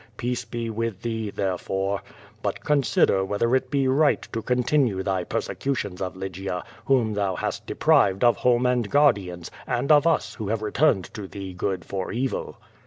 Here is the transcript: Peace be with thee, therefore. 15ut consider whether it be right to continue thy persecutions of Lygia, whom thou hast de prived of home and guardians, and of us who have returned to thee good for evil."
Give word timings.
Peace 0.17 0.45
be 0.45 0.67
with 0.67 1.03
thee, 1.03 1.29
therefore. 1.29 2.01
15ut 2.43 2.61
consider 2.63 3.23
whether 3.23 3.55
it 3.55 3.69
be 3.69 3.87
right 3.87 4.27
to 4.33 4.41
continue 4.41 5.03
thy 5.03 5.23
persecutions 5.23 6.01
of 6.01 6.15
Lygia, 6.15 6.63
whom 6.85 7.13
thou 7.13 7.35
hast 7.35 7.67
de 7.67 7.75
prived 7.75 8.23
of 8.23 8.37
home 8.37 8.65
and 8.65 8.89
guardians, 8.89 9.51
and 9.67 9.91
of 9.91 10.07
us 10.07 10.33
who 10.33 10.47
have 10.47 10.63
returned 10.63 11.03
to 11.13 11.27
thee 11.27 11.53
good 11.53 11.85
for 11.85 12.11
evil." 12.11 12.57